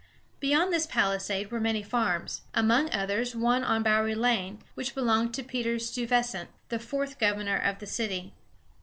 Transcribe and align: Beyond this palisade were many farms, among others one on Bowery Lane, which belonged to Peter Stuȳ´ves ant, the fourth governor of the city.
Beyond 0.39 0.73
this 0.73 0.87
palisade 0.87 1.51
were 1.51 1.59
many 1.59 1.83
farms, 1.83 2.41
among 2.55 2.89
others 2.91 3.35
one 3.35 3.63
on 3.63 3.83
Bowery 3.83 4.15
Lane, 4.15 4.63
which 4.73 4.95
belonged 4.95 5.35
to 5.35 5.43
Peter 5.43 5.75
Stuȳ´ves 5.75 6.33
ant, 6.33 6.49
the 6.69 6.79
fourth 6.79 7.19
governor 7.19 7.57
of 7.57 7.77
the 7.77 7.85
city. 7.85 8.33